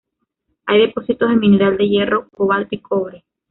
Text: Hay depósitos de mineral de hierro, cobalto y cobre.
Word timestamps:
Hay 0.65 0.79
depósitos 0.87 1.29
de 1.29 1.35
mineral 1.35 1.77
de 1.77 1.87
hierro, 1.87 2.27
cobalto 2.31 2.73
y 2.73 2.79
cobre. 2.79 3.23